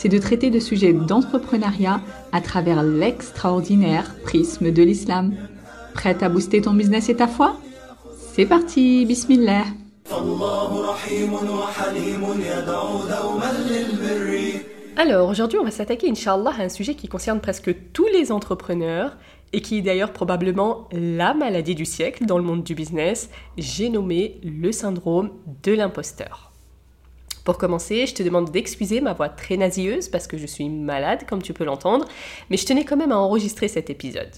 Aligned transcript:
c'est 0.00 0.08
de 0.08 0.16
traiter 0.16 0.48
de 0.48 0.60
sujets 0.60 0.94
d'entrepreneuriat 0.94 2.00
à 2.32 2.40
travers 2.40 2.82
l'extraordinaire 2.82 4.14
prisme 4.24 4.70
de 4.70 4.82
l'islam. 4.82 5.34
Prête 5.92 6.22
à 6.22 6.30
booster 6.30 6.62
ton 6.62 6.72
business 6.72 7.10
et 7.10 7.16
ta 7.16 7.26
foi? 7.26 7.60
C'est 8.32 8.46
parti, 8.46 9.04
bismillah 9.04 9.64
alors 14.96 15.28
aujourd'hui 15.28 15.58
on 15.58 15.64
va 15.64 15.70
s'attaquer 15.70 16.10
Inch'Allah 16.10 16.52
à 16.58 16.62
un 16.62 16.68
sujet 16.68 16.94
qui 16.94 17.06
concerne 17.06 17.40
presque 17.40 17.74
tous 17.92 18.06
les 18.08 18.32
entrepreneurs 18.32 19.16
et 19.52 19.62
qui 19.62 19.78
est 19.78 19.82
d'ailleurs 19.82 20.12
probablement 20.12 20.88
la 20.92 21.32
maladie 21.32 21.76
du 21.76 21.84
siècle 21.84 22.26
dans 22.26 22.38
le 22.38 22.44
monde 22.44 22.64
du 22.64 22.74
business, 22.74 23.30
j'ai 23.56 23.88
nommé 23.88 24.40
le 24.42 24.72
syndrome 24.72 25.30
de 25.62 25.72
l'imposteur. 25.72 26.49
Pour 27.44 27.56
commencer, 27.56 28.06
je 28.06 28.14
te 28.14 28.22
demande 28.22 28.50
d'excuser 28.50 29.00
ma 29.00 29.14
voix 29.14 29.28
très 29.28 29.56
nasilleuse 29.56 30.08
parce 30.08 30.26
que 30.26 30.36
je 30.36 30.46
suis 30.46 30.68
malade, 30.68 31.24
comme 31.26 31.42
tu 31.42 31.52
peux 31.52 31.64
l'entendre, 31.64 32.06
mais 32.50 32.56
je 32.56 32.66
tenais 32.66 32.84
quand 32.84 32.96
même 32.96 33.12
à 33.12 33.18
enregistrer 33.18 33.68
cet 33.68 33.88
épisode. 33.88 34.30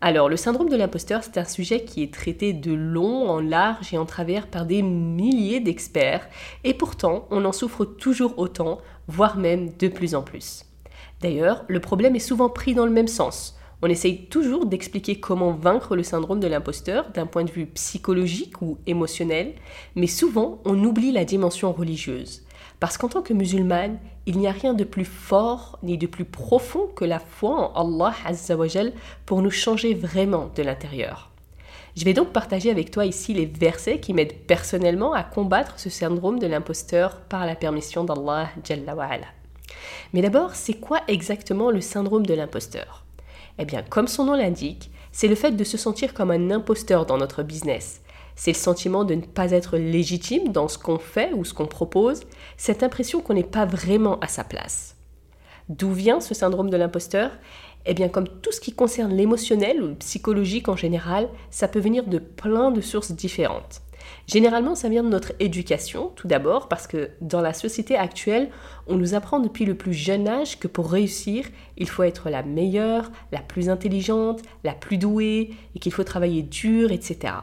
Alors, 0.00 0.28
le 0.28 0.36
syndrome 0.36 0.68
de 0.68 0.76
l'imposteur, 0.76 1.22
c'est 1.22 1.38
un 1.38 1.44
sujet 1.44 1.84
qui 1.84 2.02
est 2.02 2.12
traité 2.12 2.52
de 2.52 2.72
long, 2.72 3.30
en 3.30 3.40
large 3.40 3.94
et 3.94 3.98
en 3.98 4.04
travers 4.04 4.48
par 4.48 4.66
des 4.66 4.82
milliers 4.82 5.60
d'experts, 5.60 6.28
et 6.64 6.74
pourtant, 6.74 7.28
on 7.30 7.44
en 7.44 7.52
souffre 7.52 7.84
toujours 7.84 8.36
autant, 8.36 8.78
voire 9.06 9.36
même 9.36 9.70
de 9.78 9.86
plus 9.86 10.16
en 10.16 10.22
plus. 10.22 10.64
D'ailleurs, 11.20 11.64
le 11.68 11.78
problème 11.78 12.16
est 12.16 12.18
souvent 12.18 12.48
pris 12.48 12.74
dans 12.74 12.84
le 12.84 12.90
même 12.90 13.06
sens. 13.06 13.56
On 13.84 13.88
essaye 13.88 14.26
toujours 14.26 14.66
d'expliquer 14.66 15.18
comment 15.18 15.50
vaincre 15.50 15.96
le 15.96 16.04
syndrome 16.04 16.38
de 16.38 16.46
l'imposteur 16.46 17.10
d'un 17.10 17.26
point 17.26 17.42
de 17.42 17.50
vue 17.50 17.66
psychologique 17.66 18.62
ou 18.62 18.78
émotionnel, 18.86 19.54
mais 19.96 20.06
souvent 20.06 20.60
on 20.64 20.84
oublie 20.84 21.10
la 21.10 21.24
dimension 21.24 21.72
religieuse. 21.72 22.42
Parce 22.78 22.96
qu'en 22.96 23.08
tant 23.08 23.22
que 23.22 23.32
musulmane, 23.32 23.98
il 24.26 24.38
n'y 24.38 24.46
a 24.46 24.52
rien 24.52 24.72
de 24.72 24.84
plus 24.84 25.04
fort 25.04 25.80
ni 25.82 25.98
de 25.98 26.06
plus 26.06 26.24
profond 26.24 26.86
que 26.94 27.04
la 27.04 27.18
foi 27.18 27.76
en 27.76 28.00
Allah 28.00 28.14
Azzawajal 28.24 28.92
pour 29.26 29.42
nous 29.42 29.50
changer 29.50 29.94
vraiment 29.94 30.50
de 30.54 30.62
l'intérieur. 30.62 31.32
Je 31.96 32.04
vais 32.04 32.14
donc 32.14 32.28
partager 32.28 32.70
avec 32.70 32.92
toi 32.92 33.04
ici 33.04 33.34
les 33.34 33.46
versets 33.46 33.98
qui 33.98 34.14
m'aident 34.14 34.46
personnellement 34.46 35.12
à 35.12 35.24
combattre 35.24 35.80
ce 35.80 35.90
syndrome 35.90 36.38
de 36.38 36.46
l'imposteur 36.46 37.20
par 37.22 37.46
la 37.46 37.56
permission 37.56 38.04
d'Allah 38.04 38.48
Jalla 38.62 38.96
Mais 40.12 40.22
d'abord, 40.22 40.54
c'est 40.54 40.74
quoi 40.74 41.00
exactement 41.08 41.72
le 41.72 41.80
syndrome 41.80 42.24
de 42.24 42.34
l'imposteur? 42.34 43.02
Eh 43.62 43.64
bien, 43.64 43.82
comme 43.82 44.08
son 44.08 44.24
nom 44.24 44.34
l'indique, 44.34 44.90
c'est 45.12 45.28
le 45.28 45.36
fait 45.36 45.52
de 45.52 45.62
se 45.62 45.76
sentir 45.76 46.14
comme 46.14 46.32
un 46.32 46.50
imposteur 46.50 47.06
dans 47.06 47.16
notre 47.16 47.44
business. 47.44 48.00
C'est 48.34 48.50
le 48.50 48.56
sentiment 48.56 49.04
de 49.04 49.14
ne 49.14 49.20
pas 49.20 49.52
être 49.52 49.78
légitime 49.78 50.48
dans 50.48 50.66
ce 50.66 50.78
qu'on 50.78 50.98
fait 50.98 51.32
ou 51.32 51.44
ce 51.44 51.54
qu'on 51.54 51.66
propose, 51.66 52.22
cette 52.56 52.82
impression 52.82 53.20
qu'on 53.20 53.34
n'est 53.34 53.44
pas 53.44 53.64
vraiment 53.64 54.18
à 54.18 54.26
sa 54.26 54.42
place. 54.42 54.96
D'où 55.68 55.92
vient 55.92 56.20
ce 56.20 56.34
syndrome 56.34 56.70
de 56.70 56.76
l'imposteur? 56.76 57.30
Eh 57.86 57.94
bien, 57.94 58.08
comme 58.08 58.26
tout 58.26 58.50
ce 58.50 58.60
qui 58.60 58.72
concerne 58.72 59.14
l'émotionnel 59.14 59.80
ou 59.80 59.86
le 59.86 59.94
psychologique 59.94 60.68
en 60.68 60.76
général, 60.76 61.28
ça 61.52 61.68
peut 61.68 61.78
venir 61.78 62.04
de 62.06 62.18
plein 62.18 62.72
de 62.72 62.80
sources 62.80 63.12
différentes. 63.12 63.80
Généralement, 64.26 64.74
ça 64.74 64.88
vient 64.88 65.02
de 65.02 65.08
notre 65.08 65.32
éducation, 65.40 66.12
tout 66.16 66.28
d'abord, 66.28 66.68
parce 66.68 66.86
que 66.86 67.10
dans 67.20 67.40
la 67.40 67.52
société 67.52 67.96
actuelle, 67.96 68.50
on 68.86 68.96
nous 68.96 69.14
apprend 69.14 69.40
depuis 69.40 69.64
le 69.64 69.74
plus 69.74 69.94
jeune 69.94 70.28
âge 70.28 70.58
que 70.58 70.68
pour 70.68 70.90
réussir, 70.90 71.46
il 71.76 71.88
faut 71.88 72.02
être 72.02 72.30
la 72.30 72.42
meilleure, 72.42 73.10
la 73.32 73.40
plus 73.40 73.68
intelligente, 73.68 74.42
la 74.64 74.74
plus 74.74 74.98
douée, 74.98 75.50
et 75.74 75.78
qu'il 75.78 75.92
faut 75.92 76.04
travailler 76.04 76.42
dur, 76.42 76.92
etc. 76.92 77.34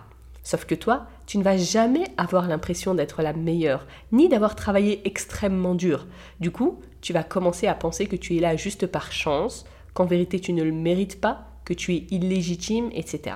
Sauf 0.44 0.66
que 0.66 0.76
toi, 0.76 1.06
tu 1.28 1.38
ne 1.38 1.44
vas 1.44 1.58
jamais 1.58 2.06
avoir 2.18 2.48
l'impression 2.48 2.96
d'être 2.96 3.22
la 3.22 3.34
meilleure, 3.34 3.86
ni 4.12 4.30
d'avoir 4.30 4.56
travaillé 4.56 5.02
extrêmement 5.06 5.76
dur. 5.76 6.08
Du 6.40 6.50
coup, 6.50 6.80
tu 7.02 7.14
vas 7.14 7.24
commencer 7.24 7.68
à 7.68 7.76
penser 7.76 8.08
que 8.08 8.16
tu 8.16 8.36
es 8.36 8.40
là 8.40 8.56
juste 8.56 8.88
par 8.88 9.12
chance, 9.12 9.66
qu'en 9.94 10.06
vérité 10.06 10.40
tu 10.40 10.54
ne 10.54 10.64
le 10.64 10.72
mérites 10.72 11.22
pas, 11.22 11.46
que 11.66 11.74
tu 11.74 11.94
es 11.94 12.08
illégitime, 12.10 12.90
etc. 12.94 13.36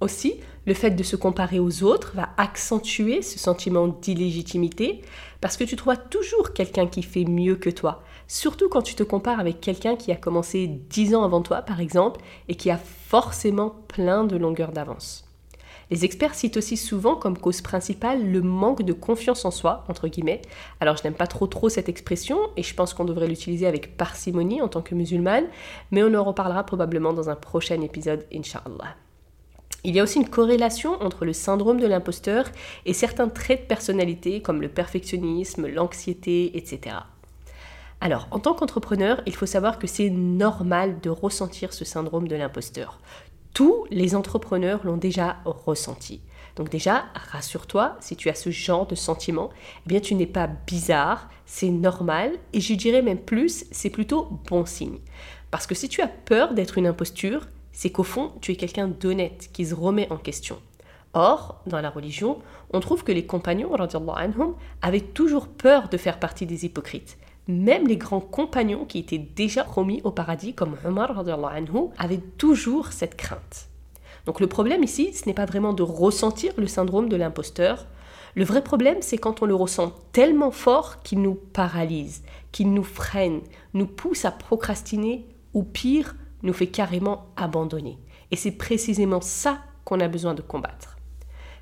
Aussi, 0.00 0.40
le 0.66 0.74
fait 0.74 0.90
de 0.90 1.02
se 1.02 1.16
comparer 1.16 1.58
aux 1.58 1.82
autres 1.82 2.12
va 2.14 2.30
accentuer 2.36 3.22
ce 3.22 3.38
sentiment 3.38 3.88
d'illégitimité 3.88 5.00
parce 5.40 5.56
que 5.56 5.64
tu 5.64 5.76
trouves 5.76 5.96
toujours 6.10 6.52
quelqu'un 6.52 6.86
qui 6.86 7.02
fait 7.02 7.24
mieux 7.24 7.56
que 7.56 7.70
toi, 7.70 8.02
surtout 8.28 8.68
quand 8.68 8.82
tu 8.82 8.94
te 8.94 9.02
compares 9.02 9.40
avec 9.40 9.60
quelqu'un 9.60 9.96
qui 9.96 10.12
a 10.12 10.16
commencé 10.16 10.68
dix 10.68 11.14
ans 11.14 11.24
avant 11.24 11.42
toi 11.42 11.62
par 11.62 11.80
exemple 11.80 12.20
et 12.48 12.54
qui 12.54 12.70
a 12.70 12.78
forcément 12.78 13.74
plein 13.88 14.24
de 14.24 14.36
longueurs 14.36 14.72
d'avance. 14.72 15.24
Les 15.90 16.06
experts 16.06 16.34
citent 16.34 16.56
aussi 16.56 16.78
souvent 16.78 17.16
comme 17.16 17.36
cause 17.36 17.60
principale 17.60 18.26
le 18.26 18.40
manque 18.40 18.82
de 18.82 18.94
confiance 18.94 19.44
en 19.44 19.50
soi, 19.50 19.84
entre 19.88 20.08
guillemets. 20.08 20.40
Alors 20.80 20.96
je 20.96 21.02
n'aime 21.02 21.12
pas 21.12 21.26
trop 21.26 21.46
trop 21.46 21.68
cette 21.68 21.90
expression 21.90 22.38
et 22.56 22.62
je 22.62 22.74
pense 22.74 22.94
qu'on 22.94 23.04
devrait 23.04 23.26
l'utiliser 23.26 23.66
avec 23.66 23.98
parcimonie 23.98 24.62
en 24.62 24.68
tant 24.68 24.80
que 24.80 24.94
musulmane, 24.94 25.44
mais 25.90 26.02
on 26.02 26.14
en 26.14 26.24
reparlera 26.24 26.64
probablement 26.64 27.12
dans 27.12 27.28
un 27.28 27.36
prochain 27.36 27.78
épisode, 27.82 28.24
inshallah. 28.34 28.96
Il 29.84 29.96
y 29.96 30.00
a 30.00 30.04
aussi 30.04 30.18
une 30.18 30.28
corrélation 30.28 31.02
entre 31.02 31.24
le 31.24 31.32
syndrome 31.32 31.80
de 31.80 31.88
l'imposteur 31.88 32.46
et 32.86 32.92
certains 32.92 33.28
traits 33.28 33.62
de 33.62 33.66
personnalité 33.66 34.40
comme 34.40 34.62
le 34.62 34.68
perfectionnisme, 34.68 35.66
l'anxiété, 35.66 36.56
etc. 36.56 36.96
Alors, 38.00 38.28
en 38.30 38.38
tant 38.38 38.54
qu'entrepreneur, 38.54 39.22
il 39.26 39.34
faut 39.34 39.46
savoir 39.46 39.80
que 39.80 39.88
c'est 39.88 40.10
normal 40.10 41.00
de 41.00 41.10
ressentir 41.10 41.72
ce 41.72 41.84
syndrome 41.84 42.28
de 42.28 42.36
l'imposteur. 42.36 43.00
Tous 43.54 43.86
les 43.90 44.14
entrepreneurs 44.14 44.80
l'ont 44.84 44.96
déjà 44.96 45.38
ressenti. 45.44 46.20
Donc 46.54 46.68
déjà, 46.68 47.06
rassure-toi, 47.14 47.96
si 48.00 48.14
tu 48.14 48.28
as 48.28 48.34
ce 48.34 48.50
genre 48.50 48.86
de 48.86 48.94
sentiment, 48.94 49.50
eh 49.86 49.88
bien 49.88 50.00
tu 50.00 50.14
n'es 50.14 50.26
pas 50.26 50.46
bizarre, 50.46 51.28
c'est 51.44 51.70
normal 51.70 52.32
et 52.52 52.60
je 52.60 52.74
dirais 52.74 53.02
même 53.02 53.20
plus, 53.20 53.64
c'est 53.70 53.90
plutôt 53.90 54.28
bon 54.48 54.64
signe. 54.64 54.98
Parce 55.50 55.66
que 55.66 55.74
si 55.74 55.88
tu 55.88 56.02
as 56.02 56.08
peur 56.08 56.54
d'être 56.54 56.78
une 56.78 56.86
imposture, 56.86 57.46
c'est 57.72 57.90
qu'au 57.90 58.02
fond, 58.02 58.32
tu 58.40 58.52
es 58.52 58.56
quelqu'un 58.56 58.88
d'honnête, 58.88 59.50
qui 59.52 59.66
se 59.66 59.74
remet 59.74 60.10
en 60.10 60.16
question. 60.16 60.58
Or, 61.14 61.60
dans 61.66 61.80
la 61.80 61.90
religion, 61.90 62.38
on 62.72 62.80
trouve 62.80 63.04
que 63.04 63.12
les 63.12 63.26
compagnons 63.26 63.74
anhum, 63.74 64.54
avaient 64.80 65.00
toujours 65.00 65.48
peur 65.48 65.88
de 65.88 65.96
faire 65.96 66.18
partie 66.18 66.46
des 66.46 66.64
hypocrites. 66.64 67.18
Même 67.48 67.88
les 67.88 67.96
grands 67.96 68.20
compagnons 68.20 68.84
qui 68.84 68.98
étaient 68.98 69.18
déjà 69.18 69.64
promis 69.64 70.00
au 70.04 70.10
paradis, 70.10 70.54
comme 70.54 70.76
Omar 70.84 71.18
anhu, 71.18 71.90
avaient 71.98 72.22
toujours 72.38 72.92
cette 72.92 73.16
crainte. 73.16 73.68
Donc 74.24 74.40
le 74.40 74.46
problème 74.46 74.84
ici, 74.84 75.12
ce 75.12 75.26
n'est 75.26 75.34
pas 75.34 75.46
vraiment 75.46 75.72
de 75.72 75.82
ressentir 75.82 76.52
le 76.56 76.68
syndrome 76.68 77.08
de 77.08 77.16
l'imposteur. 77.16 77.86
Le 78.34 78.44
vrai 78.44 78.62
problème, 78.62 78.98
c'est 79.00 79.18
quand 79.18 79.42
on 79.42 79.46
le 79.46 79.54
ressent 79.54 79.92
tellement 80.12 80.52
fort 80.52 81.02
qu'il 81.02 81.20
nous 81.20 81.34
paralyse, 81.34 82.22
qu'il 82.52 82.72
nous 82.72 82.84
freine, 82.84 83.40
nous 83.74 83.86
pousse 83.86 84.24
à 84.24 84.30
procrastiner 84.30 85.26
ou 85.52 85.64
pire, 85.64 86.14
nous 86.42 86.52
fait 86.52 86.66
carrément 86.66 87.26
abandonner. 87.36 87.98
Et 88.30 88.36
c'est 88.36 88.52
précisément 88.52 89.20
ça 89.20 89.60
qu'on 89.84 90.00
a 90.00 90.08
besoin 90.08 90.34
de 90.34 90.42
combattre. 90.42 90.96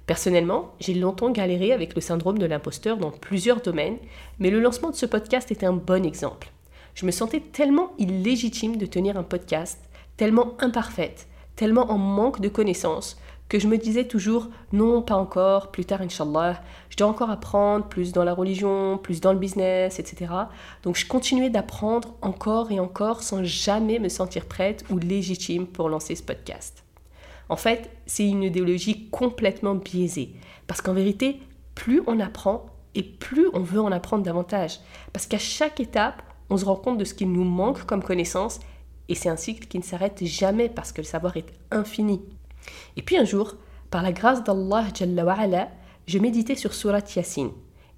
Personnellement, 0.07 0.75
j'ai 0.81 0.95
longtemps 0.95 1.31
galéré 1.31 1.73
avec 1.73 1.95
le 1.95 2.01
syndrome 2.01 2.39
de 2.39 2.47
l'imposteur 2.47 2.97
dans 2.97 3.11
plusieurs 3.13 3.61
domaines, 3.61 3.99
mais 4.39 4.51
le 4.51 4.61
lancement 4.61 4.91
de 4.91 4.97
ce 4.97 5.07
podcast 5.07 5.51
est 5.51 5.63
un 5.63 5.73
bon 5.73 6.05
exemple. 6.05 6.51
Je 6.95 7.07
me 7.07 7.13
sentais 7.13 7.41
tellement 7.41 7.93
illégitime 7.99 8.77
de 8.77 8.87
tenir 8.87 9.17
un 9.17 9.23
podcast, 9.23 9.79
tellement 10.17 10.55
imparfaite, 10.59 11.29
tellement 11.61 11.91
en 11.93 11.99
manque 11.99 12.41
de 12.41 12.49
connaissances, 12.49 13.19
que 13.51 13.59
je 13.59 13.69
me 13.69 13.77
disais 13.77 14.05
toujours 14.05 14.49
non, 14.73 15.03
pas 15.03 15.17
encore, 15.17 15.71
plus 15.71 15.85
tard, 15.85 16.01
Inch'Allah, 16.01 16.63
je 16.89 16.97
dois 16.97 17.07
encore 17.07 17.29
apprendre 17.29 17.85
plus 17.85 18.13
dans 18.13 18.25
la 18.25 18.33
religion, 18.33 18.97
plus 18.97 19.21
dans 19.21 19.35
le 19.35 19.39
business, 19.39 19.99
etc. 19.99 20.33
Donc 20.83 20.97
je 20.97 21.07
continuais 21.07 21.51
d'apprendre 21.51 22.15
encore 22.23 22.73
et 22.73 22.81
encore 22.81 23.23
sans 23.23 23.45
jamais 23.45 23.99
me 23.99 24.09
sentir 24.09 24.47
prête 24.47 24.87
ou 24.89 24.97
légitime 24.97 25.67
pour 25.67 25.91
lancer 25.91 26.15
ce 26.15 26.23
podcast. 26.23 26.83
En 27.51 27.57
fait, 27.57 27.91
c'est 28.07 28.27
une 28.27 28.45
idéologie 28.45 29.11
complètement 29.11 29.75
biaisée, 29.75 30.33
parce 30.67 30.81
qu'en 30.81 30.95
vérité, 30.95 31.43
plus 31.75 32.01
on 32.07 32.21
apprend 32.21 32.65
et 32.95 33.03
plus 33.03 33.49
on 33.53 33.61
veut 33.61 33.83
en 33.83 33.93
apprendre 33.93 34.25
davantage, 34.25 34.81
parce 35.13 35.27
qu'à 35.27 35.37
chaque 35.39 35.79
étape, 35.79 36.23
on 36.49 36.57
se 36.57 36.65
rend 36.65 36.77
compte 36.77 36.97
de 36.97 37.05
ce 37.05 37.13
qu'il 37.13 37.31
nous 37.31 37.45
manque 37.45 37.85
comme 37.85 38.03
connaissance, 38.03 38.61
et 39.11 39.17
c'est 39.17 39.29
un 39.29 39.37
cycle 39.37 39.67
qui 39.67 39.77
ne 39.77 39.83
s'arrête 39.83 40.25
jamais 40.25 40.69
parce 40.69 40.93
que 40.93 41.01
le 41.01 41.07
savoir 41.07 41.37
est 41.37 41.53
infini. 41.73 42.23
Et 42.97 43.03
puis 43.03 43.19
un 43.19 43.25
jour, 43.25 43.57
par 43.91 44.03
la 44.03 44.13
grâce 44.13 44.45
d'Allah 44.45 44.87
je 46.07 46.19
méditais 46.19 46.55
sur 46.55 46.73
Surat 46.73 47.03
Yasin. 47.15 47.51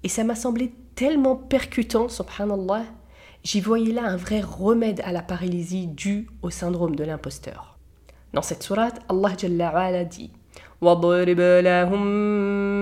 Et 0.03 0.09
ça 0.09 0.23
m'a 0.23 0.35
semblé 0.35 0.73
tellement 0.95 1.35
percutant, 1.35 2.09
subhanallah, 2.09 2.83
j'y 3.43 3.61
voyais 3.61 3.93
là 3.93 4.03
un 4.05 4.17
vrai 4.17 4.41
remède 4.41 5.01
à 5.05 5.11
la 5.11 5.21
paralysie 5.21 5.87
due 5.87 6.27
au 6.41 6.49
syndrome 6.49 6.95
de 6.95 7.03
l'imposteur. 7.03 7.77
Dans 8.33 8.41
cette 8.41 8.63
sourate, 8.63 8.99
Allah 9.07 10.03
dit 10.05 10.31
واضرب 10.83 11.39
لهم 11.39 12.03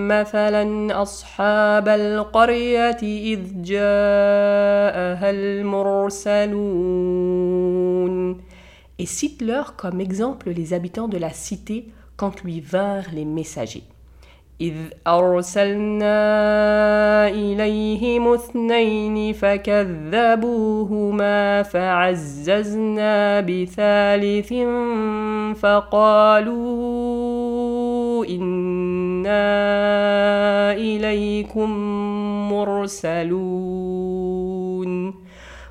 مثلا 0.07 1.01
أصحاب 1.01 1.87
القرية 1.87 2.97
إذ 3.01 3.39
جاءها 3.61 5.29
المرسلون 5.29 6.81
Et 8.99 9.07
cite-leur 9.07 9.75
comme 9.77 9.99
exemple 9.99 10.51
les 10.51 10.73
habitants 10.73 11.07
de 11.07 11.17
la 11.17 11.31
cité 11.31 11.87
quand 12.17 12.43
lui 12.43 12.59
vinrent 12.59 13.09
les 13.13 13.25
messagers. 13.25 13.83
إذ 14.61 14.73
أرسلنا 15.07 16.17
إليهم 17.27 18.33
اثنين 18.33 19.33
فكذبوهما 19.33 20.83
فعززنا 21.63 23.39
بثالث 23.39 24.53
فقالوا 25.59 27.40
إنا 28.30 29.42
إليكم 30.72 31.70
مرسلون 32.50 34.26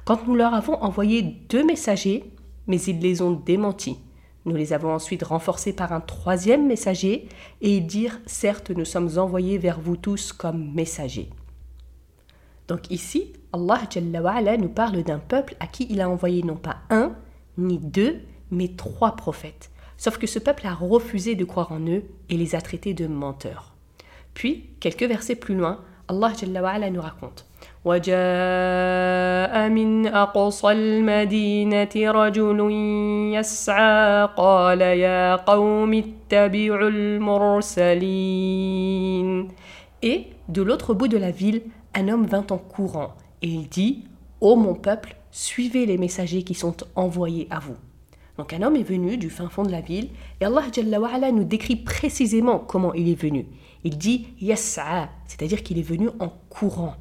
Quand 0.06 0.28
nous 0.28 0.36
leur 0.36 0.54
avons 0.54 0.76
envoyé 0.84 1.24
deux 1.24 1.64
messagers, 1.66 2.32
mais 2.68 2.80
ils 2.82 3.00
les 3.00 3.24
ont 3.24 3.32
démentis. 3.32 3.98
Nous 4.46 4.56
les 4.56 4.72
avons 4.72 4.94
ensuite 4.94 5.24
renforcés 5.24 5.74
par 5.74 5.94
un 5.94 6.00
troisième 6.00 6.68
messager 6.68 7.28
et 7.62 7.78
ils 7.78 7.88
dirent 7.88 8.20
Certes, 8.28 8.70
nous 8.70 8.86
sommes 8.86 9.18
envoyés 9.18 9.58
vers 9.58 9.80
vous 9.80 9.98
tous 9.98 10.32
comme 10.32 10.72
messagers. 10.74 11.32
Donc 12.68 12.92
ici, 12.92 13.34
Allah 13.52 14.58
nous 14.58 14.70
parle 14.70 15.04
d'un 15.04 15.20
peuple 15.20 15.56
à 15.60 15.68
qui 15.68 15.88
il 15.90 16.02
a 16.02 16.10
envoyé 16.10 16.44
non 16.44 16.56
pas 16.56 16.78
un, 16.90 17.16
ni 17.58 17.80
deux, 17.80 18.20
mais 18.52 18.70
trois 18.76 19.16
prophètes. 19.16 19.72
Sauf 20.00 20.18
que 20.18 20.28
ce 20.28 20.40
peuple 20.40 20.68
a 20.68 20.74
refusé 20.74 21.36
de 21.36 21.46
croire 21.46 21.72
en 21.72 21.80
eux 21.88 22.04
et 22.30 22.38
les 22.38 22.56
a 22.56 22.62
traités 22.62 22.94
de 22.94 23.08
menteurs. 23.08 23.74
Puis, 24.34 24.70
quelques 24.80 25.04
versets 25.04 25.36
plus 25.36 25.56
loin, 25.56 25.80
Allah 26.08 26.34
nous 26.92 27.02
raconte 27.02 27.46
وجاء 27.86 29.70
من 29.70 30.08
أقصى 30.08 30.72
المدينة 30.72 31.90
رجل 31.96 32.72
يسعى 33.34 34.30
قال 34.38 34.82
يا 34.82 35.36
قوم 35.36 35.94
اتبعوا 35.94 36.90
المرسلين 36.90 38.06
Et 40.04 40.28
de 40.50 40.62
l'autre 40.62 40.94
bout 40.94 41.08
de 41.08 41.18
la 41.18 41.32
ville, 41.32 41.64
un 41.96 42.10
homme 42.10 42.26
vint 42.26 42.46
en 42.52 42.58
courant 42.58 43.16
et 43.42 43.48
il 43.48 43.68
dit 43.70 44.04
Ô 44.42 44.56
mon 44.56 44.76
peuple, 44.76 45.16
suivez 45.32 45.86
les 45.86 45.98
messagers 45.98 46.44
qui 46.44 46.54
sont 46.54 46.76
envoyés 46.96 47.48
à 47.50 47.60
vous. 47.60 47.78
Donc 48.41 48.55
un 48.55 48.63
homme 48.63 48.77
est 48.77 48.83
venu 48.83 49.19
du 49.19 49.29
fin 49.29 49.51
fond 49.51 49.65
de 49.65 49.71
la 49.71 49.83
ville 49.83 50.09
et 50.41 50.47
Allah 50.47 51.31
nous 51.31 51.45
décrit 51.45 51.77
précisément 51.77 52.59
comment 52.59 52.95
il 52.95 53.11
est 53.11 53.15
venu. 53.15 53.45
Il 53.85 53.99
dit 53.99 54.29
Yas'a, 54.41 55.11
c'est-à-dire 55.27 55.63
qu'il 55.63 55.79
est 55.79 55.83
venu 55.83 56.09
en 56.21 56.31
courant. 56.49 56.95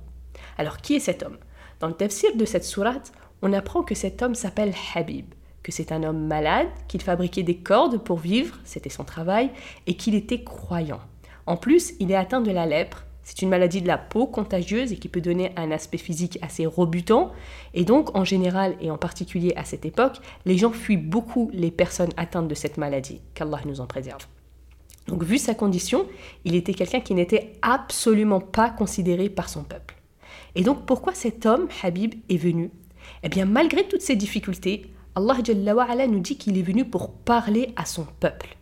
Alors 0.58 0.80
qui 0.80 0.96
est 0.96 1.00
cet 1.00 1.24
homme? 1.24 1.38
Dans 1.80 1.88
le 1.88 1.94
tafsir 1.94 2.36
de 2.36 2.44
cette 2.44 2.66
sourate, 2.66 3.14
on 3.42 3.54
apprend 3.54 3.84
que 3.84 3.96
cet 3.96 4.22
homme 4.22 4.36
s'appelle 4.36 4.74
Habib, 4.94 5.28
que 5.64 5.72
c'est 5.72 5.94
un 5.94 6.04
homme 6.04 6.28
malade, 6.28 6.68
qu'il 6.90 7.02
fabriquait 7.02 7.44
des 7.44 7.56
cordes 7.56 8.04
pour 8.04 8.18
vivre, 8.18 8.58
c'était 8.66 8.90
son 8.90 9.06
travail, 9.06 9.50
et 9.88 9.94
qu'il 9.94 10.16
était 10.16 10.44
croyant. 10.44 11.00
En 11.46 11.56
plus, 11.56 11.94
il 12.02 12.12
est 12.12 12.16
atteint 12.16 12.42
de 12.42 12.52
la 12.52 12.66
lèpre, 12.66 13.06
c'est 13.30 13.44
une 13.44 13.50
maladie 13.50 13.84
de 13.84 13.88
la 13.88 14.00
peau 14.00 14.26
contagieuse 14.26 14.92
et 14.92 14.98
qui 14.98 15.08
peut 15.08 15.22
donner 15.22 15.52
un 15.56 15.70
aspect 15.70 16.00
physique 16.00 16.40
assez 16.42 16.66
rebutant. 16.66 17.31
Et 17.76 17.86
donc, 17.86 18.16
en 18.18 18.26
général, 18.26 18.76
et 18.81 18.90
en 18.90 18.98
particulier 18.98 19.54
à 19.56 19.66
cette 19.66 19.86
époque, 19.86 20.18
les 20.46 20.58
gens 20.58 20.72
fuient 20.72 20.98
beaucoup 20.98 21.52
les 21.54 21.70
personnes 21.70 22.10
atteintes 22.18 22.48
de 22.48 22.56
cette 22.56 22.78
maladie. 22.78 23.22
Qu'Allah 23.36 23.62
nous 23.66 23.81
en 23.81 23.86
préserve. 23.86 24.26
Donc, 25.06 25.24
vu 25.24 25.38
sa 25.38 25.54
condition, 25.54 26.08
il 26.44 26.56
était 26.56 26.74
quelqu'un 26.74 27.02
qui 27.02 27.14
n'était 27.14 27.54
absolument 27.62 28.42
pas 28.42 28.72
considéré 28.72 29.30
par 29.30 29.48
son 29.48 29.64
peuple. 29.64 29.96
Et 30.56 30.64
donc 30.64 30.88
pourquoi 30.88 31.14
cet 31.14 31.46
homme, 31.46 31.68
Habib, 31.84 32.16
est 32.30 32.38
venu? 32.38 32.72
Eh 33.22 33.30
bien 33.30 33.46
malgré 33.46 33.88
toutes 33.88 34.02
ces 34.02 34.16
difficultés, 34.16 34.88
Allah 35.14 36.08
nous 36.08 36.20
dit 36.20 36.36
qu'il 36.36 36.58
est 36.58 36.64
venu 36.64 36.84
pour 36.84 37.12
parler 37.12 37.74
à 37.76 37.86
son 37.86 38.08
peuple. 38.20 38.58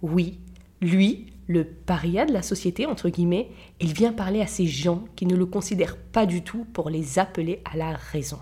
Oui, 0.00 0.38
lui, 0.80 1.31
le 1.46 1.64
paria 1.64 2.24
de 2.24 2.32
la 2.32 2.42
société, 2.42 2.86
entre 2.86 3.08
guillemets, 3.08 3.50
il 3.80 3.92
vient 3.92 4.12
parler 4.12 4.40
à 4.40 4.46
ces 4.46 4.66
gens 4.66 5.04
qui 5.16 5.26
ne 5.26 5.36
le 5.36 5.46
considèrent 5.46 5.96
pas 5.96 6.26
du 6.26 6.42
tout 6.42 6.66
pour 6.72 6.90
les 6.90 7.18
appeler 7.18 7.60
à 7.70 7.76
la 7.76 7.92
raison. 7.92 8.38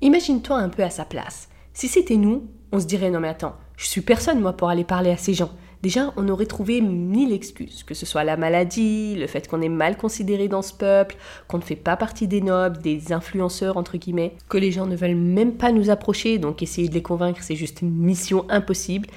Imagine-toi 0.00 0.56
un 0.56 0.68
peu 0.68 0.82
à 0.82 0.90
sa 0.90 1.04
place. 1.04 1.48
Si 1.72 1.88
c'était 1.88 2.16
nous, 2.16 2.48
on 2.72 2.80
se 2.80 2.86
dirait 2.86 3.10
non 3.10 3.20
mais 3.20 3.28
attends, 3.28 3.56
je 3.76 3.86
suis 3.86 4.00
personne 4.00 4.40
moi 4.40 4.54
pour 4.54 4.68
aller 4.68 4.84
parler 4.84 5.10
à 5.10 5.16
ces 5.16 5.34
gens 5.34 5.50
déjà 5.84 6.14
on 6.16 6.28
aurait 6.30 6.46
trouvé 6.46 6.80
mille 6.80 7.30
excuses, 7.30 7.84
que 7.84 7.92
ce 7.92 8.06
soit 8.06 8.24
la 8.24 8.38
maladie, 8.38 9.16
le 9.16 9.26
fait 9.26 9.46
qu'on 9.46 9.60
est 9.60 9.68
mal 9.68 9.98
considéré 9.98 10.48
dans 10.48 10.62
ce 10.62 10.72
peuple, 10.72 11.16
qu'on 11.46 11.58
ne 11.58 11.62
fait 11.62 11.76
pas 11.76 11.96
partie 11.96 12.26
des 12.26 12.40
nobles, 12.40 12.78
des 12.78 13.12
influenceurs 13.12 13.76
entre 13.76 13.98
guillemets, 13.98 14.34
que 14.48 14.56
les 14.56 14.72
gens 14.72 14.86
ne 14.86 14.96
veulent 14.96 15.14
même 15.14 15.52
pas 15.52 15.72
nous 15.72 15.90
approcher, 15.90 16.38
donc 16.38 16.62
essayer 16.62 16.88
de 16.88 16.94
les 16.94 17.02
convaincre 17.02 17.42
c'est 17.42 17.54
juste 17.54 17.82
une 17.82 17.92
mission 17.94 18.46
impossible. 18.48 19.08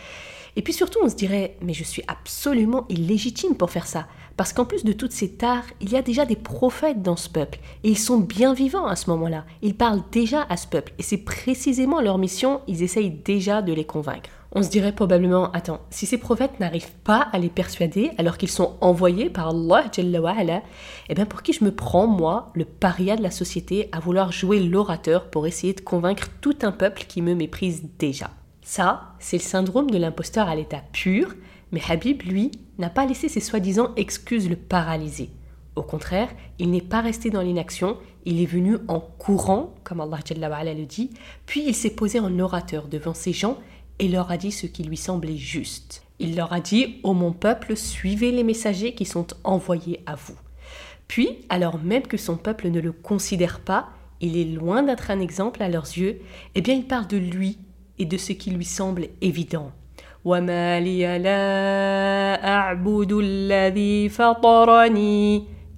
Et 0.58 0.64
puis 0.64 0.74
surtout 0.74 1.00
on 1.04 1.10
se 1.10 1.16
dirait 1.16 1.56
mais 1.62 1.74
je 1.74 1.84
suis 1.84 2.04
absolument 2.08 2.86
illégitime 2.90 3.56
pour 3.56 3.70
faire 3.70 3.86
ça, 3.86 4.08
parce 4.36 4.54
qu'en 4.54 4.66
plus 4.66 4.84
de 4.84 4.92
toutes 4.92 5.12
ces 5.12 5.30
tares, 5.34 5.64
il 5.82 5.92
y 5.92 5.96
a 5.96 6.02
déjà 6.02 6.26
des 6.26 6.36
prophètes 6.36 7.04
dans 7.04 7.16
ce 7.16 7.30
peuple, 7.30 7.60
et 7.84 7.90
ils 7.90 7.98
sont 7.98 8.18
bien 8.18 8.56
vivants 8.56 8.88
à 8.88 8.96
ce 8.96 9.10
moment-là, 9.12 9.46
ils 9.62 9.76
parlent 9.76 10.04
déjà 10.12 10.48
à 10.50 10.58
ce 10.58 10.68
peuple, 10.68 10.94
et 10.98 11.04
c'est 11.04 11.20
précisément 11.20 12.02
leur 12.02 12.18
mission, 12.18 12.62
ils 12.68 12.82
essayent 12.82 13.12
déjà 13.12 13.62
de 13.62 13.72
les 13.72 13.86
convaincre. 13.86 14.32
On 14.52 14.64
se 14.64 14.70
dirait 14.70 14.96
probablement, 14.96 15.52
attends, 15.52 15.82
si 15.92 16.08
ces 16.08 16.18
prophètes 16.18 16.60
n'arrivent 16.60 16.96
pas 17.04 17.28
à 17.32 17.38
les 17.38 17.50
persuader 17.50 18.12
alors 18.18 18.38
qu'ils 18.38 18.50
sont 18.50 18.78
envoyés 18.82 19.30
par 19.30 19.50
Allah, 19.50 20.64
eh 21.10 21.14
bien 21.14 21.26
pour 21.26 21.44
qui 21.44 21.54
je 21.54 21.64
me 21.64 21.72
prends, 21.72 22.08
moi, 22.08 22.50
le 22.56 22.66
paria 22.66 23.16
de 23.16 23.22
la 23.22 23.30
société, 23.30 23.90
à 23.92 24.00
vouloir 24.00 24.32
jouer 24.32 24.60
l'orateur 24.60 25.30
pour 25.30 25.46
essayer 25.46 25.74
de 25.74 25.82
convaincre 25.82 26.30
tout 26.42 26.58
un 26.64 26.72
peuple 26.72 27.06
qui 27.08 27.22
me 27.22 27.36
méprise 27.36 27.84
déjà? 28.00 28.32
Ça, 28.70 29.14
c'est 29.20 29.38
le 29.38 29.44
syndrome 29.44 29.90
de 29.90 29.98
l'imposteur 29.98 30.50
à 30.50 30.56
l'état 30.56 30.82
pur, 30.92 31.36
mais 31.72 31.80
Habib, 31.88 32.24
lui, 32.24 32.52
n'a 32.78 32.90
pas 32.90 33.06
laissé 33.06 33.30
ses 33.30 33.40
soi-disant 33.40 33.94
excuses 33.96 34.50
le 34.50 34.58
paralyser. 34.58 35.30
Au 35.78 35.84
contraire, 35.84 36.28
il 36.60 36.70
n'est 36.70 36.82
pas 36.82 37.00
resté 37.00 37.30
dans 37.30 37.42
l'inaction, 37.42 37.96
il 38.26 38.42
est 38.42 38.46
venu 38.46 38.76
en 38.90 39.00
courant, 39.00 39.74
comme 39.86 40.02
Allah 40.02 40.20
le 40.28 40.84
dit, 40.84 41.12
puis 41.46 41.64
il 41.66 41.74
s'est 41.74 41.96
posé 41.96 42.20
en 42.20 42.38
orateur 42.40 42.90
devant 42.90 43.14
ces 43.14 43.32
gens 43.32 43.58
et 44.00 44.10
leur 44.10 44.32
a 44.32 44.36
dit 44.36 44.52
ce 44.52 44.68
qui 44.68 44.84
lui 44.84 44.98
semblait 44.98 45.38
juste. 45.38 46.04
Il 46.20 46.36
leur 46.36 46.52
a 46.52 46.60
dit, 46.60 47.00
ô 47.04 47.14
mon 47.14 47.32
peuple, 47.32 47.78
suivez 47.78 48.34
les 48.34 48.44
messagers 48.44 48.94
qui 48.94 49.06
sont 49.06 49.28
envoyés 49.46 50.02
à 50.06 50.16
vous. 50.16 50.36
Puis, 51.08 51.46
alors 51.48 51.80
même 51.82 52.04
que 52.04 52.18
son 52.18 52.36
peuple 52.36 52.68
ne 52.68 52.82
le 52.82 52.92
considère 52.92 53.62
pas, 53.62 53.88
il 54.20 54.36
est 54.36 54.44
loin 54.44 54.84
d'être 54.84 55.10
un 55.10 55.22
exemple 55.22 55.64
à 55.64 55.70
leurs 55.70 55.86
yeux, 55.86 56.20
eh 56.54 56.62
bien 56.62 56.74
il 56.74 56.86
parle 56.86 57.08
de 57.08 57.16
lui 57.16 57.60
et 58.00 58.06
de 58.06 58.18
ce 58.18 58.34
qui 58.34 58.52
lui 58.52 58.66
semble 58.66 59.08
évident. 59.22 59.72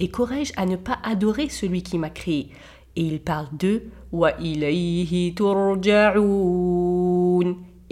Et 0.01 0.09
qu'aurais-je 0.09 0.53
à 0.55 0.65
ne 0.65 0.75
pas 0.75 0.99
adorer 1.03 1.49
celui 1.49 1.83
qui 1.83 1.97
m'a 1.97 2.09
créé? 2.09 2.49
Et 2.95 3.01
il 3.01 3.19
parle 3.19 3.47
de 3.57 3.83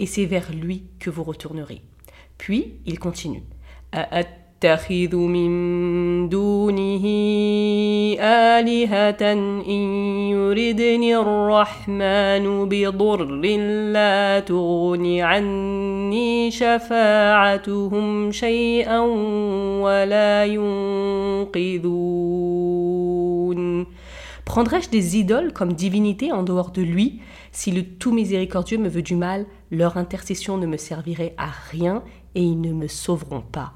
et 0.00 0.06
c'est 0.06 0.26
vers 0.26 0.52
lui 0.52 0.84
que 0.98 1.10
vous 1.10 1.22
retournerez. 1.22 1.82
Puis 2.38 2.74
il 2.86 2.98
continue. 2.98 3.42
Prendrais-je 24.44 24.90
des 24.90 25.18
idoles 25.18 25.52
comme 25.52 25.72
divinité 25.72 26.32
en 26.32 26.42
dehors 26.42 26.72
de 26.72 26.82
lui 26.82 27.20
Si 27.52 27.70
le 27.70 27.84
tout 27.84 28.12
miséricordieux 28.12 28.78
me 28.78 28.88
veut 28.88 29.02
du 29.02 29.14
mal, 29.14 29.46
leur 29.70 29.96
intercession 29.98 30.56
ne 30.56 30.66
me 30.66 30.76
servirait 30.76 31.34
à 31.36 31.46
rien 31.70 32.02
et 32.34 32.42
ils 32.42 32.60
ne 32.60 32.72
me 32.72 32.88
sauveront 32.88 33.42
pas. 33.42 33.72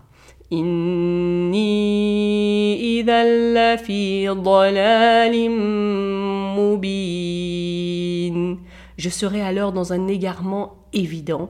Je 8.99 9.09
serai 9.09 9.41
alors 9.41 9.73
dans 9.73 9.95
un 9.95 10.09
égarement 10.09 10.77
évident. 10.93 11.49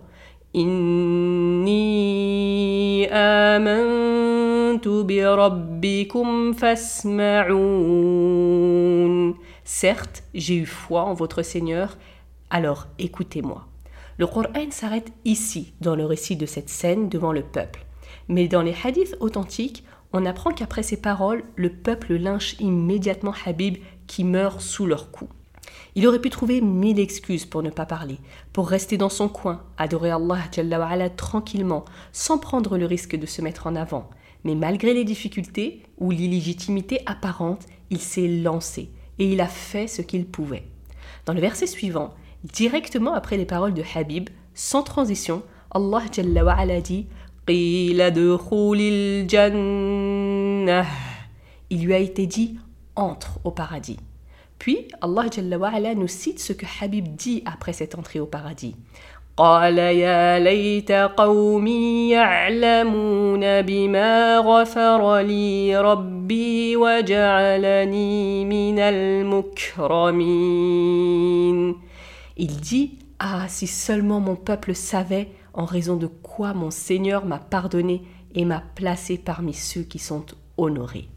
Certes, 9.65 10.23
j'ai 10.33 10.55
eu 10.55 10.67
foi 10.67 11.03
en 11.03 11.15
votre 11.15 11.43
Seigneur, 11.43 11.99
alors 12.51 12.87
écoutez-moi. 13.01 13.67
Le 14.19 14.29
Coran 14.29 14.71
s'arrête 14.71 15.13
ici 15.25 15.73
dans 15.81 15.97
le 15.97 16.07
récit 16.07 16.37
de 16.37 16.47
cette 16.47 16.69
scène 16.69 17.09
devant 17.09 17.33
le 17.33 17.43
peuple. 17.43 17.85
Mais 18.29 18.49
dans 18.49 18.63
les 18.63 18.75
hadiths 18.85 19.17
authentiques, 19.21 19.85
on 20.13 20.27
apprend 20.27 20.51
qu'après 20.51 20.83
ces 20.83 20.99
paroles, 21.01 21.45
le 21.57 21.71
peuple 21.71 22.15
lynche 22.15 22.57
immédiatement 22.61 23.35
Habib 23.47 23.79
qui 24.07 24.25
meurt 24.25 24.61
sous 24.61 24.87
leurs 24.87 25.11
coups. 25.11 25.31
Il 25.95 26.07
aurait 26.07 26.21
pu 26.21 26.31
trouver 26.31 26.61
mille 26.61 26.99
excuses 26.99 27.47
pour 27.47 27.63
ne 27.63 27.71
pas 27.71 27.87
parler, 27.87 28.19
pour 28.53 28.69
rester 28.69 28.97
dans 28.97 29.09
son 29.09 29.29
coin, 29.29 29.63
adorer 29.79 30.11
Allah 30.11 31.11
tranquillement, 31.11 31.85
sans 32.13 32.39
prendre 32.39 32.79
le 32.79 32.87
risque 32.87 33.17
de 33.17 33.27
se 33.27 33.43
mettre 33.43 33.67
en 33.67 33.77
avant. 33.77 34.09
Mais 34.45 34.55
malgré 34.55 34.95
les 34.95 35.05
difficultés 35.05 35.83
ou 35.99 36.11
l'illégitimité 36.11 37.01
apparente, 37.07 37.67
il 37.91 38.01
s'est 38.01 38.29
lancé 38.29 38.91
et 39.19 39.33
il 39.33 39.41
a 39.41 39.47
fait 39.47 39.87
ce 39.87 40.03
qu'il 40.03 40.27
pouvait. 40.27 40.65
Dans 41.27 41.35
le 41.35 41.41
verset 41.41 41.67
suivant, 41.67 42.15
directement 42.45 43.15
après 43.15 43.37
les 43.37 43.45
paroles 43.45 43.75
de 43.75 43.85
Habib, 43.95 44.31
sans 44.55 44.83
transition, 44.83 45.43
Allah 45.71 46.81
dit 46.83 47.07
il 47.50 47.98
lui 51.72 51.94
a 51.94 51.98
été 52.00 52.26
dit 52.26 52.60
entre 52.96 53.40
au 53.44 53.52
paradis. 53.52 53.98
Puis 54.60 54.88
Allah 55.02 55.96
nous 55.96 56.08
cite 56.08 56.40
ce 56.40 56.54
que 56.54 56.66
Habib 56.82 57.16
dit 57.16 57.44
après 57.46 57.74
cette 57.74 57.96
entrée 57.96 58.20
au 58.20 58.26
paradis. 58.26 58.76
قال 59.38 59.78
يا 59.78 60.40
ليت 60.40 60.92
قومي 60.92 62.10
يعلمون 62.10 63.62
بما 63.62 64.38
غفر 64.38 65.20
لي 65.20 65.78
ربي 65.78 66.76
وجعلني 66.76 68.46
من 68.46 68.80
المكرمين 68.80 70.28
Il 72.40 72.60
dit 72.62 72.98
Ah, 73.20 73.46
si 73.48 73.66
seulement 73.68 74.20
mon 74.20 74.36
peuple 74.36 74.76
savait 74.76 75.30
en 75.55 75.65
raison 75.65 75.97
de 75.97 76.07
quoi 76.07 76.55
mon 76.55 76.71
Seigneur 76.71 77.25
m'a 77.25 77.39
pardonné 77.39 78.03
et 78.35 78.45
m'a 78.45 78.63
placé 78.75 79.19
parmi 79.19 79.55
ceux 79.55 79.83
qui 79.83 79.99
sont 79.99 80.25
honorés. 80.57 81.09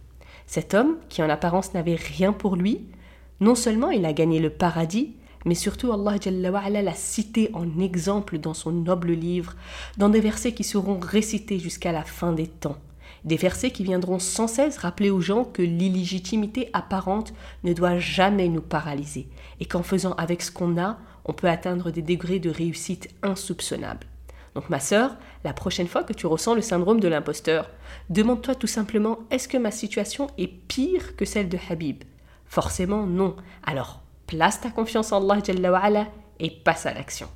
Cet 0.47 0.73
homme, 0.73 0.97
qui 1.09 1.23
en 1.23 1.29
apparence 1.29 1.73
n'avait 1.73 1.95
rien 1.95 2.33
pour 2.33 2.55
lui, 2.55 2.85
non 3.39 3.55
seulement 3.55 3.91
il 3.91 4.05
a 4.05 4.13
gagné 4.13 4.39
le 4.39 4.49
paradis, 4.49 5.15
mais 5.45 5.55
surtout 5.55 5.91
Allah 5.91 6.81
l'a 6.81 6.93
cité 6.93 7.49
en 7.53 7.79
exemple 7.79 8.39
dans 8.39 8.53
son 8.53 8.71
noble 8.71 9.11
livre, 9.11 9.55
dans 9.97 10.09
des 10.09 10.19
versets 10.19 10.53
qui 10.53 10.63
seront 10.63 10.99
récités 10.99 11.59
jusqu'à 11.59 11.91
la 11.91 12.03
fin 12.03 12.33
des 12.33 12.47
temps. 12.47 12.77
Des 13.23 13.37
versets 13.37 13.71
qui 13.71 13.83
viendront 13.83 14.19
sans 14.19 14.47
cesse 14.47 14.77
rappeler 14.77 15.09
aux 15.09 15.21
gens 15.21 15.45
que 15.45 15.61
l'illégitimité 15.61 16.69
apparente 16.73 17.33
ne 17.63 17.73
doit 17.73 17.97
jamais 17.97 18.49
nous 18.49 18.61
paralyser, 18.61 19.27
et 19.59 19.65
qu'en 19.65 19.83
faisant 19.83 20.13
avec 20.13 20.41
ce 20.41 20.51
qu'on 20.51 20.79
a, 20.79 20.97
on 21.25 21.33
peut 21.33 21.49
atteindre 21.49 21.91
des 21.91 22.03
degrés 22.03 22.39
de 22.39 22.49
réussite 22.49 23.09
insoupçonnables. 23.23 24.07
Donc 24.55 24.69
ma 24.69 24.79
sœur, 24.79 25.17
la 25.43 25.53
prochaine 25.53 25.87
fois 25.87 26.03
que 26.03 26.13
tu 26.13 26.25
ressens 26.25 26.55
le 26.55 26.61
syndrome 26.61 27.01
de 27.01 27.09
l'imposteur, 27.09 27.69
demande-toi 28.09 28.55
tout 28.55 28.67
simplement 28.67 29.19
est-ce 29.29 29.49
que 29.49 29.57
ma 29.57 29.71
situation 29.71 30.27
est 30.37 30.47
pire 30.47 31.15
que 31.17 31.25
celle 31.25 31.49
de 31.49 31.59
Habib? 31.69 32.03
Forcément 32.45 33.05
non. 33.05 33.35
Alors 33.65 34.01
place 34.27 34.61
ta 34.61 34.69
confiance 34.69 35.11
en 35.11 35.29
Allah 35.29 36.07
et 36.39 36.49
passe 36.49 36.85
à 36.85 36.93
l'action. 36.93 37.27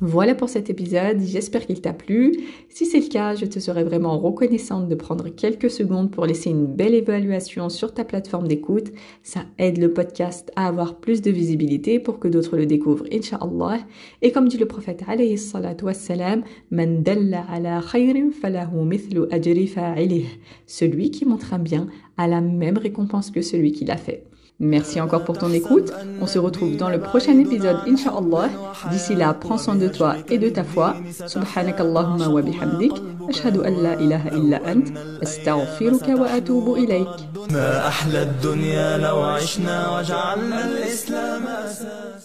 Voilà 0.00 0.36
pour 0.36 0.48
cet 0.48 0.70
épisode, 0.70 1.18
j'espère 1.18 1.66
qu'il 1.66 1.80
t'a 1.80 1.92
plu. 1.92 2.32
Si 2.68 2.86
c'est 2.86 3.00
le 3.00 3.08
cas, 3.08 3.34
je 3.34 3.46
te 3.46 3.58
serais 3.58 3.82
vraiment 3.82 4.16
reconnaissante 4.16 4.86
de 4.86 4.94
prendre 4.94 5.28
quelques 5.28 5.70
secondes 5.70 6.12
pour 6.12 6.24
laisser 6.24 6.50
une 6.50 6.66
belle 6.66 6.94
évaluation 6.94 7.68
sur 7.68 7.92
ta 7.92 8.04
plateforme 8.04 8.46
d'écoute. 8.46 8.92
Ça 9.24 9.40
aide 9.58 9.78
le 9.78 9.92
podcast 9.92 10.52
à 10.54 10.68
avoir 10.68 11.00
plus 11.00 11.20
de 11.20 11.32
visibilité 11.32 11.98
pour 11.98 12.20
que 12.20 12.28
d'autres 12.28 12.56
le 12.56 12.66
découvrent, 12.66 13.06
inshallah. 13.12 13.78
Et 14.22 14.30
comme 14.30 14.46
dit 14.46 14.58
le 14.58 14.66
prophète 14.66 15.02
alayhi 15.08 15.36
salatu 15.36 15.86
wassalam, 15.86 16.44
Man 16.70 17.02
dalla 17.02 17.44
ala 17.50 17.80
khayrin 17.80 18.30
falahu 18.30 18.84
mithlu 18.84 19.22
ajri 19.32 20.28
Celui 20.66 21.10
qui 21.10 21.24
montre 21.24 21.54
un 21.54 21.58
bien 21.58 21.88
a 22.16 22.28
la 22.28 22.40
même 22.40 22.78
récompense 22.78 23.32
que 23.32 23.42
celui 23.42 23.72
qui 23.72 23.84
l'a 23.84 23.96
fait. 23.96 24.27
Merci 24.59 25.01
encore 25.01 25.23
pour 25.23 25.37
ton 25.37 25.51
écoute. 25.51 25.91
On 26.21 26.27
se 26.27 26.39
retrouve 26.39 26.77
dans 26.77 26.89
le 26.89 26.99
prochain 26.99 27.37
épisode, 27.39 27.77
Inch'Allah. 27.87 28.49
D'ici 28.91 29.15
là, 29.15 29.33
prends 29.33 29.57
soin 29.57 29.75
de 29.75 29.87
toi 29.87 30.15
et 30.29 30.37
de 30.37 30.49
ta 30.49 30.63
foi. 30.63 30.95
Subhanak 31.27 31.79
Allahumma 31.79 32.27
wa 32.29 32.41
bihamdik. 32.41 32.93
أشهد 33.29 33.57
أن 33.57 33.83
لا 33.83 33.93
إله 33.93 34.27
إلا 34.27 34.71
أنت 34.71 34.97
أستغفرك 35.23 36.07
وأتوب 36.09 36.75
إليك 36.75 37.07
ما 37.51 37.87
أحلى 37.87 38.21
الدنيا 38.23 38.97
لو 38.97 39.21
عشنا 39.21 39.97
وجعلنا 39.99 40.65
الإسلام 40.65 41.47
أساس 41.47 42.16